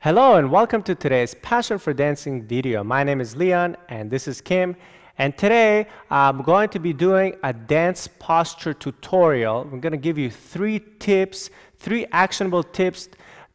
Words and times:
Hello 0.00 0.36
and 0.36 0.48
welcome 0.48 0.80
to 0.84 0.94
today's 0.94 1.34
Passion 1.34 1.76
for 1.76 1.92
Dancing 1.92 2.44
video. 2.44 2.84
My 2.84 3.02
name 3.02 3.20
is 3.20 3.34
Leon 3.34 3.76
and 3.88 4.08
this 4.08 4.28
is 4.28 4.40
Kim. 4.40 4.76
And 5.18 5.36
today 5.36 5.88
I'm 6.08 6.42
going 6.42 6.68
to 6.68 6.78
be 6.78 6.92
doing 6.92 7.34
a 7.42 7.52
dance 7.52 8.06
posture 8.20 8.72
tutorial. 8.72 9.62
I'm 9.62 9.80
going 9.80 9.90
to 9.90 9.98
give 9.98 10.16
you 10.16 10.30
three 10.30 10.78
tips, 11.00 11.50
three 11.78 12.06
actionable 12.12 12.62
tips 12.62 13.08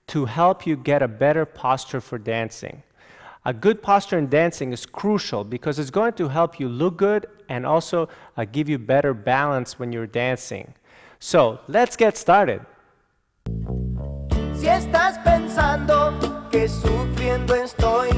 to 0.08 0.26
help 0.26 0.68
you 0.68 0.76
get 0.76 1.02
a 1.02 1.08
better 1.08 1.46
posture 1.46 2.02
for 2.02 2.18
dancing. 2.18 2.84
A 3.46 3.54
good 3.54 3.82
posture 3.82 4.18
in 4.18 4.28
dancing 4.28 4.74
is 4.74 4.86
crucial 4.86 5.46
because 5.46 5.80
it's 5.80 5.92
going 5.92 6.12
to 6.16 6.28
help 6.28 6.60
you 6.60 6.68
look 6.68 6.98
good 6.98 7.26
and 7.48 7.66
also 7.66 8.10
uh, 8.36 8.44
give 8.44 8.68
you 8.68 8.78
better 8.78 9.14
balance 9.14 9.80
when 9.80 9.94
you're 9.94 10.08
dancing. 10.08 10.74
So 11.20 11.62
let's 11.70 11.96
get 11.96 12.18
started. 12.18 12.66
Si 14.54 14.70
estás 14.70 15.18
pensando 15.26 16.43
que 16.54 16.70
sufriendo 16.70 17.56
estoy, 17.56 18.10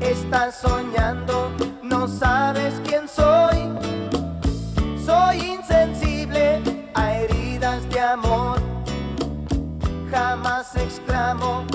estás 0.00 0.54
soñando, 0.56 1.50
no 1.82 2.08
sabes 2.08 2.80
quién 2.82 3.06
soy. 3.06 3.58
Soy 5.04 5.36
insensible 5.56 6.62
a 6.94 7.14
heridas 7.14 7.86
de 7.90 8.00
amor. 8.00 8.58
Jamás 10.10 10.74
exclamo 10.76 11.66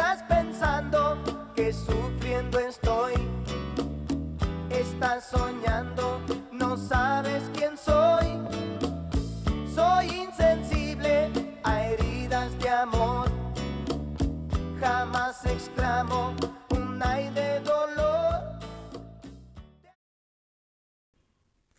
estás 0.00 0.22
pensando 0.22 1.18
que 1.54 1.72
sufriendo 1.72 2.58
estoy, 2.58 3.12
estás 4.70 5.28
soñando, 5.28 6.20
no 6.50 6.76
sabes 6.76 7.42
quién 7.52 7.76
soy. 7.76 8.26
Soy 9.74 10.06
insensible 10.24 11.30
a 11.64 11.84
heridas 11.84 12.58
de 12.60 12.68
amor. 12.70 13.28
Jamás 14.80 15.44
exclamo 15.44 16.34
un 16.70 17.02
ay 17.02 17.30
de 17.34 17.60
dolor. 17.60 18.58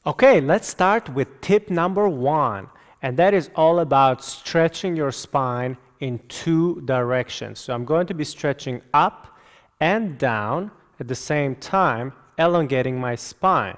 Okay, 0.05 0.42
let's 0.42 0.67
start 0.67 1.09
with 1.09 1.27
tip 1.42 1.72
number 1.72 2.08
one, 2.08 2.67
and 3.02 3.17
that 3.17 3.33
is 3.33 3.49
all 3.55 3.80
about 3.80 4.23
stretching 4.23 4.95
your 4.95 5.11
spine 5.11 5.75
in 6.02 6.19
two 6.27 6.81
directions. 6.81 7.59
So 7.59 7.73
I'm 7.73 7.85
going 7.85 8.07
to 8.07 8.13
be 8.13 8.25
stretching 8.25 8.81
up 8.94 9.38
and 9.80 10.17
down 10.17 10.71
at 10.99 11.08
the 11.08 11.16
same 11.16 11.55
time, 11.55 12.11
elongating 12.38 12.99
my 12.99 13.16
spine. 13.16 13.77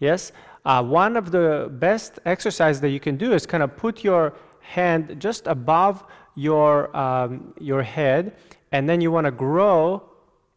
Yes, 0.00 0.32
uh, 0.64 0.82
one 0.82 1.16
of 1.16 1.30
the 1.30 1.68
best 1.70 2.18
exercises 2.24 2.80
that 2.80 2.90
you 2.90 3.00
can 3.00 3.16
do 3.16 3.32
is 3.32 3.46
kind 3.46 3.62
of 3.62 3.76
put 3.76 4.02
your 4.02 4.34
hand 4.60 5.16
just 5.18 5.46
above 5.46 6.04
your 6.34 6.96
um, 6.96 7.54
your 7.60 7.82
head, 7.82 8.36
and 8.70 8.88
then 8.88 9.00
you 9.00 9.10
want 9.10 9.24
to 9.24 9.30
grow 9.30 10.02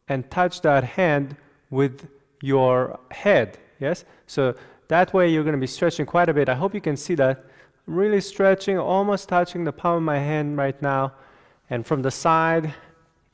and 0.08 0.30
touch 0.30 0.62
that 0.62 0.84
hand 0.84 1.36
with 1.70 2.08
your 2.42 3.00
head. 3.10 3.58
Yes, 3.80 4.06
so 4.28 4.56
that 4.90 5.14
way 5.14 5.30
you're 5.32 5.44
going 5.44 5.56
to 5.56 5.60
be 5.60 5.68
stretching 5.68 6.06
quite 6.06 6.30
a 6.30 6.34
bit. 6.34 6.50
I 6.50 6.56
hope 6.56 6.76
you 6.76 6.82
can 6.82 6.98
see 6.98 7.16
that. 7.16 7.46
I'm 7.88 7.96
really 7.96 8.22
stretching, 8.22 8.78
almost 8.78 9.30
touching 9.30 9.64
the 9.64 9.72
palm 9.72 9.98
of 9.98 10.04
my 10.04 10.20
hand 10.20 10.58
right 10.58 10.80
now. 10.82 11.14
And 11.70 11.86
from 11.86 12.02
the 12.02 12.12
side, 12.12 12.74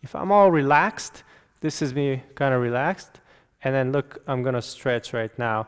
if 0.02 0.16
I'm 0.16 0.32
all 0.32 0.52
relaxed, 0.52 1.24
this 1.60 1.82
is 1.82 1.94
me 1.94 2.24
kind 2.36 2.54
of 2.54 2.62
relaxed. 2.62 3.20
And 3.64 3.74
then 3.74 3.92
look, 3.92 4.22
I'm 4.28 4.44
going 4.44 4.56
to 4.56 4.62
stretch 4.62 5.14
right 5.14 5.38
now 5.38 5.68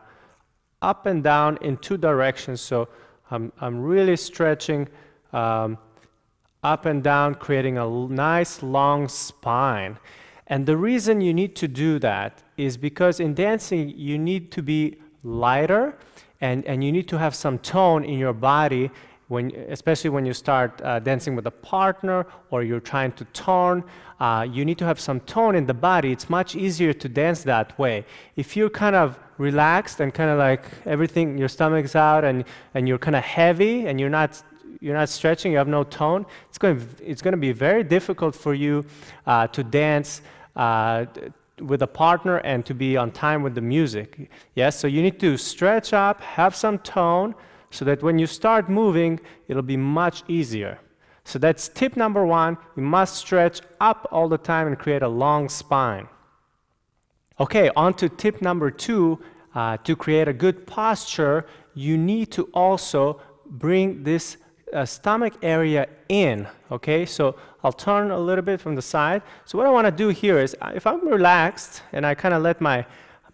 up 0.81 1.05
and 1.05 1.23
down 1.23 1.57
in 1.61 1.77
two 1.77 1.97
directions. 1.97 2.61
So 2.61 2.87
I'm, 3.31 3.51
I'm 3.59 3.81
really 3.81 4.15
stretching 4.15 4.87
um, 5.33 5.77
up 6.63 6.85
and 6.85 7.03
down, 7.03 7.35
creating 7.35 7.77
a 7.77 7.87
nice 7.87 8.63
long 8.63 9.07
spine. 9.07 9.97
And 10.47 10.65
the 10.65 10.77
reason 10.77 11.21
you 11.21 11.33
need 11.33 11.55
to 11.57 11.67
do 11.67 11.99
that 11.99 12.41
is 12.57 12.77
because 12.77 13.19
in 13.19 13.33
dancing, 13.33 13.89
you 13.89 14.17
need 14.17 14.51
to 14.53 14.63
be 14.63 14.97
lighter 15.23 15.97
and, 16.41 16.65
and 16.65 16.83
you 16.83 16.91
need 16.91 17.07
to 17.09 17.17
have 17.17 17.35
some 17.35 17.59
tone 17.59 18.03
in 18.03 18.17
your 18.17 18.33
body 18.33 18.89
when, 19.29 19.51
especially 19.69 20.09
when 20.09 20.25
you 20.25 20.33
start 20.33 20.81
uh, 20.81 20.99
dancing 20.99 21.35
with 21.35 21.45
a 21.45 21.51
partner 21.51 22.25
or 22.49 22.63
you're 22.63 22.79
trying 22.79 23.11
to 23.13 23.25
turn, 23.25 23.83
uh, 24.19 24.45
you 24.49 24.65
need 24.65 24.77
to 24.79 24.85
have 24.85 24.99
some 24.99 25.19
tone 25.21 25.55
in 25.55 25.65
the 25.67 25.73
body. 25.73 26.11
It's 26.11 26.29
much 26.29 26.55
easier 26.55 26.93
to 26.93 27.07
dance 27.07 27.43
that 27.43 27.77
way. 27.77 28.05
If 28.35 28.57
you're 28.57 28.71
kind 28.71 28.95
of 28.95 29.19
relaxed 29.37 29.99
and 29.99 30.11
kind 30.13 30.31
of 30.31 30.39
like 30.39 30.65
everything, 30.85 31.37
your 31.37 31.47
stomach's 31.47 31.95
out 31.95 32.23
and, 32.25 32.43
and 32.73 32.87
you're 32.87 32.97
kind 32.97 33.15
of 33.15 33.23
heavy 33.23 33.85
and 33.85 33.99
you're 33.99 34.09
not, 34.09 34.41
you're 34.81 34.95
not 34.95 35.09
stretching, 35.09 35.51
you 35.51 35.59
have 35.59 35.67
no 35.67 35.83
tone, 35.83 36.25
it's 36.49 36.57
going, 36.57 36.87
it's 36.99 37.21
going 37.21 37.33
to 37.33 37.37
be 37.37 37.51
very 37.51 37.83
difficult 37.83 38.35
for 38.35 38.55
you 38.55 38.83
uh, 39.27 39.45
to 39.47 39.63
dance 39.63 40.21
uh, 40.55 41.05
with 41.61 41.81
a 41.81 41.87
partner 41.87 42.37
and 42.37 42.65
to 42.65 42.73
be 42.73 42.97
on 42.97 43.11
time 43.11 43.43
with 43.43 43.55
the 43.55 43.61
music. 43.61 44.29
Yes, 44.55 44.79
so 44.79 44.87
you 44.87 45.01
need 45.01 45.19
to 45.19 45.37
stretch 45.37 45.93
up, 45.93 46.21
have 46.21 46.55
some 46.55 46.79
tone, 46.79 47.35
so 47.71 47.85
that 47.85 48.01
when 48.01 48.17
you 48.17 48.27
start 48.27 48.69
moving, 48.69 49.19
it'll 49.47 49.61
be 49.61 49.77
much 49.77 50.23
easier. 50.27 50.79
So 51.23 51.37
that's 51.37 51.69
tip 51.69 51.95
number 51.95 52.25
one. 52.25 52.57
You 52.75 52.83
must 52.83 53.15
stretch 53.15 53.61
up 53.79 54.07
all 54.11 54.27
the 54.27 54.37
time 54.37 54.67
and 54.67 54.79
create 54.79 55.03
a 55.03 55.07
long 55.07 55.49
spine. 55.49 56.07
Okay, 57.39 57.69
on 57.75 57.93
to 57.95 58.09
tip 58.09 58.41
number 58.41 58.71
two. 58.71 59.19
Uh, 59.55 59.77
to 59.77 59.95
create 59.95 60.27
a 60.27 60.33
good 60.33 60.67
posture, 60.67 61.45
you 61.73 61.97
need 61.97 62.31
to 62.31 62.43
also 62.53 63.19
bring 63.47 64.03
this 64.03 64.37
uh, 64.73 64.85
stomach 64.85 65.33
area 65.41 65.87
in. 66.09 66.47
Okay, 66.71 67.05
so 67.05 67.35
I'll 67.63 67.73
turn 67.73 68.11
a 68.11 68.19
little 68.19 68.43
bit 68.43 68.61
from 68.61 68.75
the 68.75 68.81
side. 68.81 69.21
So 69.45 69.57
what 69.57 69.67
I 69.67 69.69
want 69.69 69.85
to 69.85 69.91
do 69.91 70.09
here 70.09 70.39
is, 70.39 70.55
if 70.73 70.85
I'm 70.85 71.07
relaxed 71.07 71.83
and 71.93 72.05
I 72.05 72.15
kind 72.15 72.33
of 72.33 72.41
let 72.41 72.61
my 72.61 72.85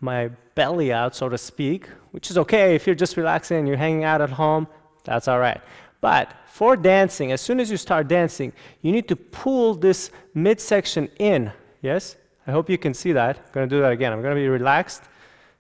my 0.01 0.29
belly 0.56 0.91
out, 0.91 1.16
so 1.16 1.29
to 1.29 1.38
speak, 1.38 1.88
which 2.12 2.29
is 2.29 2.38
okay 2.38 2.75
if 2.75 2.85
you're 2.85 2.96
just 2.96 3.18
relaxing 3.18 3.57
and 3.57 3.68
you're 3.68 3.78
hanging 3.78 4.03
out 4.03 4.22
at 4.22 4.29
home, 4.29 4.68
that's 5.03 5.28
all 5.28 5.40
right. 5.40 5.62
But 6.01 6.34
for 6.46 6.75
dancing, 6.75 7.31
as 7.31 7.41
soon 7.41 7.59
as 7.59 7.72
you 7.72 7.78
start 7.78 8.07
dancing, 8.07 8.53
you 8.81 8.91
need 8.91 9.07
to 9.07 9.16
pull 9.16 9.73
this 9.73 10.12
midsection 10.34 11.09
in. 11.17 11.52
Yes? 11.81 12.17
I 12.47 12.52
hope 12.52 12.69
you 12.69 12.78
can 12.78 12.94
see 12.94 13.12
that. 13.13 13.38
I'm 13.38 13.52
going 13.52 13.67
to 13.69 13.75
do 13.75 13.81
that 13.81 13.91
again. 13.91 14.13
I'm 14.13 14.22
going 14.22 14.35
to 14.35 14.40
be 14.40 14.47
relaxed, 14.47 15.03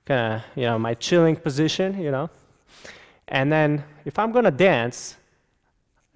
kind 0.05 0.35
of, 0.35 0.41
you 0.55 0.63
know, 0.63 0.77
my 0.77 0.93
chilling 0.93 1.35
position, 1.35 1.99
you 1.99 2.11
know. 2.11 2.29
And 3.27 3.51
then 3.51 3.83
if 4.05 4.19
I'm 4.19 4.31
going 4.31 4.45
to 4.45 4.51
dance, 4.51 5.17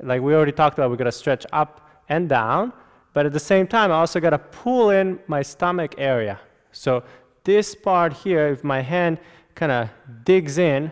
like 0.02 0.22
we 0.22 0.34
already 0.34 0.52
talked 0.52 0.78
about, 0.78 0.90
we're 0.90 0.98
going 0.98 1.06
to 1.06 1.12
stretch 1.12 1.46
up 1.52 1.90
and 2.08 2.30
down, 2.30 2.74
but 3.14 3.26
at 3.26 3.34
the 3.34 3.40
same 3.40 3.68
time, 3.68 3.92
I 3.92 3.96
also 3.96 4.20
got 4.20 4.32
to 4.32 4.38
pull 4.38 4.92
in 4.92 5.20
my 5.28 5.42
stomach 5.42 5.96
area. 5.98 6.40
So 6.72 7.04
this 7.44 7.76
part 7.76 8.14
here, 8.14 8.48
if 8.48 8.64
my 8.64 8.82
hand 8.82 9.18
kind 9.56 9.72
of 9.72 9.90
digs 10.24 10.58
in, 10.58 10.92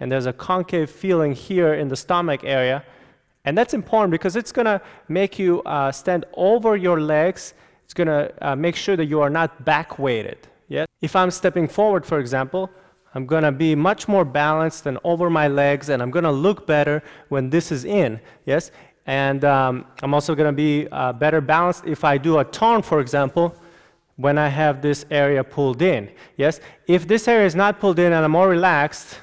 and 0.00 0.10
there's 0.10 0.26
a 0.26 0.32
concave 0.32 0.90
feeling 0.90 1.32
here 1.32 1.74
in 1.74 1.88
the 1.88 1.96
stomach 1.96 2.40
area, 2.44 2.84
and 3.44 3.58
that's 3.58 3.74
important 3.74 4.10
because 4.12 4.36
it's 4.36 4.52
going 4.52 4.66
to 4.66 4.80
make 5.08 5.38
you 5.38 5.62
uh, 5.62 5.90
stand 5.90 6.24
over 6.34 6.76
your 6.76 7.00
legs. 7.00 7.54
It's 7.84 7.94
going 7.94 8.06
to 8.06 8.32
uh, 8.40 8.56
make 8.56 8.76
sure 8.76 8.96
that 8.96 9.06
you 9.06 9.20
are 9.20 9.30
not 9.30 9.64
back 9.64 9.98
weighted. 9.98 10.38
Yeah? 10.68 10.86
If 11.00 11.16
I'm 11.16 11.30
stepping 11.30 11.68
forward, 11.68 12.06
for 12.06 12.18
example, 12.18 12.70
I'm 13.14 13.26
going 13.26 13.42
to 13.42 13.52
be 13.52 13.74
much 13.74 14.08
more 14.08 14.24
balanced 14.24 14.86
and 14.86 14.98
over 15.04 15.28
my 15.28 15.48
legs, 15.48 15.88
and 15.90 16.02
I'm 16.02 16.10
going 16.10 16.24
to 16.24 16.32
look 16.32 16.66
better 16.66 17.02
when 17.28 17.50
this 17.50 17.70
is 17.70 17.84
in. 17.84 18.20
Yes? 18.46 18.70
And 19.06 19.44
um, 19.44 19.86
I'm 20.02 20.14
also 20.14 20.34
going 20.34 20.48
to 20.48 20.56
be 20.56 20.88
uh, 20.90 21.12
better 21.12 21.40
balanced 21.40 21.84
if 21.86 22.04
I 22.04 22.18
do 22.18 22.38
a 22.38 22.44
turn, 22.44 22.82
for 22.82 23.00
example, 23.00 23.54
when 24.16 24.38
I 24.38 24.48
have 24.48 24.80
this 24.80 25.04
area 25.10 25.42
pulled 25.42 25.82
in. 25.82 26.10
Yes? 26.36 26.60
If 26.86 27.06
this 27.06 27.28
area 27.28 27.46
is 27.46 27.54
not 27.54 27.80
pulled 27.80 27.98
in 27.98 28.12
and 28.12 28.24
I'm 28.24 28.30
more 28.30 28.48
relaxed, 28.48 29.18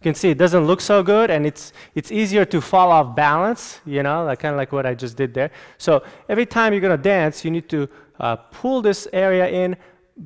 you 0.00 0.02
can 0.02 0.14
see 0.14 0.30
it 0.30 0.38
doesn't 0.38 0.66
look 0.66 0.80
so 0.80 1.02
good 1.02 1.30
and 1.30 1.46
it's, 1.46 1.72
it's 1.94 2.12
easier 2.12 2.44
to 2.44 2.60
fall 2.60 2.92
off 2.92 3.16
balance, 3.16 3.80
you 3.84 4.02
know, 4.02 4.24
like 4.24 4.38
kind 4.38 4.52
of 4.52 4.58
like 4.58 4.70
what 4.72 4.86
I 4.86 4.94
just 4.94 5.16
did 5.16 5.34
there. 5.34 5.50
So 5.78 6.04
every 6.28 6.46
time 6.46 6.72
you're 6.72 6.82
going 6.82 6.96
to 6.96 7.02
dance, 7.02 7.44
you 7.44 7.50
need 7.50 7.68
to 7.70 7.88
uh, 8.20 8.36
pull 8.36 8.82
this 8.82 9.08
area 9.12 9.48
in. 9.48 9.76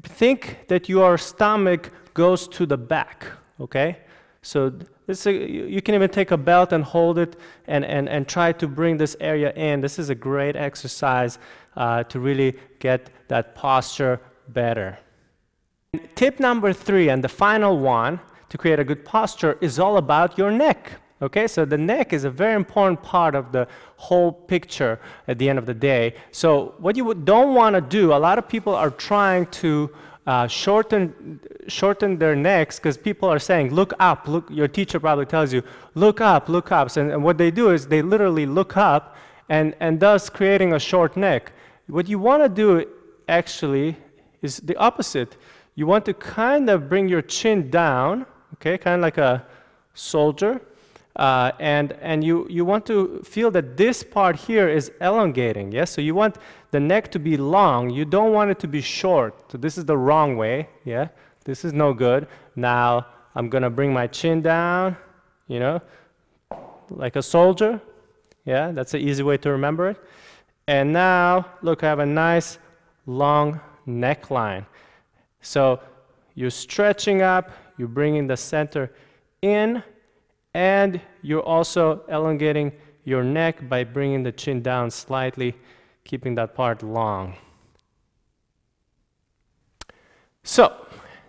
Think 0.05 0.69
that 0.69 0.89
your 0.89 1.19
stomach 1.19 1.91
goes 2.15 2.47
to 2.49 2.67
the 2.67 2.77
back, 2.77 3.27
okay? 3.59 3.99
So 4.43 4.73
this, 5.07 5.27
a, 5.27 5.33
you 5.33 5.83
can 5.83 5.95
even 5.95 6.09
take 6.11 6.31
a 6.31 6.37
belt 6.37 6.73
and 6.73 6.85
hold 6.85 7.19
it 7.19 7.37
and, 7.67 7.85
and, 7.85 8.09
and 8.09 8.29
try 8.29 8.53
to 8.53 8.69
bring 8.69 8.97
this 8.97 9.17
area 9.21 9.53
in. 9.55 9.81
This 9.81 9.99
is 9.99 10.09
a 10.09 10.15
great 10.15 10.55
exercise 10.57 11.39
uh, 11.77 12.05
to 12.05 12.21
really 12.21 12.57
get 12.79 13.11
that 13.29 13.55
posture 13.55 14.21
better. 14.49 14.99
Tip 16.15 16.39
number 16.39 16.73
three, 16.73 17.09
and 17.09 17.25
the 17.25 17.29
final 17.29 17.77
one 17.79 18.21
to 18.49 18.59
create 18.59 18.79
a 18.79 18.85
good 18.85 19.05
posture, 19.05 19.59
is 19.61 19.79
all 19.79 19.97
about 19.97 20.39
your 20.39 20.53
neck. 20.53 21.00
Okay, 21.23 21.47
so 21.47 21.67
the 21.67 21.77
neck 21.77 22.15
is 22.15 22.25
a 22.25 22.31
very 22.31 22.55
important 22.55 23.03
part 23.03 23.35
of 23.35 23.53
the 23.53 23.69
whole 23.97 24.33
picture 24.33 24.99
at 25.29 25.39
the 25.39 25.51
end 25.51 25.59
of 25.59 25.67
the 25.67 25.75
day. 25.75 26.15
So, 26.33 26.75
what 26.79 26.97
you 26.97 27.13
don't 27.13 27.55
want 27.55 27.75
to 27.75 27.83
do, 27.83 28.15
a 28.15 28.17
lot 28.17 28.39
of 28.39 28.49
people 28.49 28.75
are 28.75 28.91
trying 28.91 29.47
to 29.47 29.91
uh, 30.27 30.47
shorten, 30.47 31.39
shorten 31.69 32.19
their 32.19 32.35
necks 32.35 32.79
because 32.79 32.97
people 32.97 33.29
are 33.29 33.39
saying, 33.39 33.75
Look 33.75 33.93
up. 33.99 34.29
Look, 34.29 34.49
your 34.49 34.69
teacher 34.69 34.99
probably 34.99 35.27
tells 35.27 35.53
you, 35.53 35.63
Look 35.95 36.23
up, 36.23 36.49
look 36.49 36.73
up. 36.73 36.91
So, 36.91 37.09
and 37.09 37.23
what 37.23 37.37
they 37.37 37.51
do 37.51 37.71
is 37.71 37.87
they 37.87 38.01
literally 38.01 38.47
look 38.47 38.79
up 38.79 39.17
and, 39.51 39.75
and 39.81 40.01
thus 40.01 40.31
creating 40.31 40.73
a 40.73 40.79
short 40.79 41.19
neck. 41.19 41.53
What 41.87 42.09
you 42.09 42.19
want 42.19 42.43
to 42.45 42.49
do 42.49 42.87
actually 43.29 43.97
is 44.41 44.59
the 44.59 44.77
opposite. 44.77 45.37
You 45.75 45.87
want 45.87 46.07
to 46.07 46.15
kind 46.15 46.71
of 46.71 46.89
bring 46.89 47.09
your 47.09 47.23
chin 47.23 47.69
down, 47.69 48.25
okay, 48.55 48.79
kind 48.79 48.97
of 48.97 49.03
like 49.03 49.19
a 49.19 49.45
soldier. 49.93 50.63
Uh, 51.17 51.51
and 51.59 51.93
and 52.01 52.23
you, 52.23 52.47
you 52.49 52.65
want 52.65 52.87
to 52.87 53.21
feel 53.25 53.51
that 53.51 53.77
this 53.77 54.03
part 54.03 54.37
here 54.37 54.69
is 54.69 54.93
elongating, 55.01 55.73
yes? 55.73 55.91
So 55.91 56.01
you 56.01 56.15
want 56.15 56.37
the 56.71 56.81
neck 56.81 57.11
to 57.13 57.19
be 57.19 57.37
long. 57.37 57.91
You 57.91 58.05
don't 58.05 58.33
want 58.33 58.51
it 58.51 58.59
to 58.61 58.69
be 58.69 58.81
short. 58.81 59.51
So 59.51 59.59
this 59.59 59.77
is 59.77 59.85
the 59.85 59.99
wrong 59.99 60.37
way, 60.37 60.69
yeah? 60.85 61.09
This 61.45 61.65
is 61.65 61.73
no 61.73 61.93
good. 61.93 62.29
Now 62.55 63.07
I'm 63.35 63.49
going 63.49 63.63
to 63.63 63.71
bring 63.71 63.93
my 63.93 64.07
chin 64.07 64.41
down, 64.41 64.97
you 65.49 65.59
know, 65.59 65.81
like 66.91 67.17
a 67.17 67.23
soldier. 67.23 67.81
Yeah, 68.45 68.73
that's 68.73 68.95
an 68.95 69.01
easy 69.01 69.23
way 69.23 69.37
to 69.39 69.51
remember 69.51 69.91
it. 69.91 70.01
And 70.67 70.93
now, 70.93 71.47
look, 71.63 71.83
I 71.83 71.89
have 71.89 71.99
a 71.99 72.07
nice 72.07 72.59
long 73.07 73.61
neckline. 73.87 74.65
So 75.41 75.81
you're 76.35 76.51
stretching 76.51 77.23
up, 77.23 77.51
you're 77.77 77.89
bringing 77.89 78.27
the 78.27 78.37
center 78.37 78.93
in, 79.43 79.83
and 80.55 81.01
you're 81.23 81.43
also 81.43 82.03
elongating 82.09 82.73
your 83.05 83.23
neck 83.23 83.69
by 83.69 83.85
bringing 83.85 84.23
the 84.23 84.33
chin 84.33 84.63
down 84.63 84.91
slightly, 84.91 85.55
keeping 86.05 86.35
that 86.35 86.55
part 86.55 86.83
long. 86.83 87.35
So, 90.43 90.75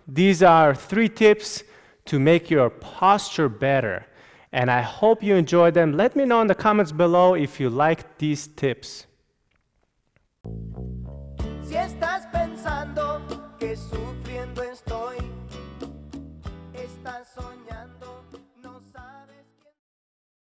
these 0.06 0.42
are 0.42 0.74
three 0.74 1.08
tips 1.08 1.62
to 2.06 2.18
make 2.18 2.50
your 2.50 2.70
posture 2.70 3.48
better. 3.48 4.06
And 4.52 4.70
I 4.70 4.82
hope 4.82 5.22
you 5.22 5.34
enjoyed 5.34 5.74
them. 5.74 5.96
Let 5.96 6.16
me 6.16 6.24
know 6.24 6.40
in 6.40 6.46
the 6.46 6.54
comments 6.54 6.92
below 6.92 7.34
if 7.34 7.60
you 7.60 7.70
like 7.70 8.18
these 8.18 8.48
tips. 8.48 9.06
Si 11.64 11.76